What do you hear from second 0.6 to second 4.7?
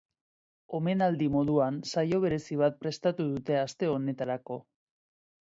Omenaldi moduan, saio berezi bat prestatu dute aste honetarako.